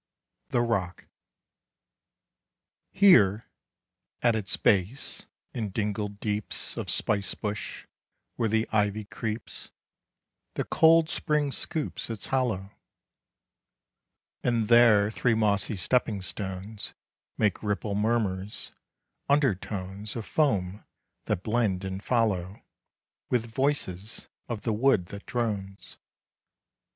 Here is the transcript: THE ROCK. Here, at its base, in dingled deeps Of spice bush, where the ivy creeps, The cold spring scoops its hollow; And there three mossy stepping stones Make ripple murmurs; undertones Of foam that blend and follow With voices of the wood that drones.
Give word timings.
THE 0.49 0.63
ROCK. 0.63 1.05
Here, 2.91 3.45
at 4.23 4.35
its 4.35 4.57
base, 4.57 5.27
in 5.53 5.69
dingled 5.69 6.19
deeps 6.19 6.75
Of 6.75 6.89
spice 6.89 7.35
bush, 7.35 7.85
where 8.35 8.49
the 8.49 8.67
ivy 8.71 9.05
creeps, 9.05 9.69
The 10.55 10.63
cold 10.63 11.07
spring 11.07 11.51
scoops 11.51 12.09
its 12.09 12.25
hollow; 12.25 12.71
And 14.41 14.69
there 14.69 15.11
three 15.11 15.35
mossy 15.35 15.75
stepping 15.75 16.23
stones 16.23 16.95
Make 17.37 17.61
ripple 17.61 17.93
murmurs; 17.93 18.71
undertones 19.29 20.15
Of 20.15 20.25
foam 20.25 20.83
that 21.25 21.43
blend 21.43 21.83
and 21.83 22.03
follow 22.03 22.63
With 23.29 23.45
voices 23.45 24.29
of 24.49 24.61
the 24.63 24.73
wood 24.73 25.05
that 25.09 25.27
drones. 25.27 25.97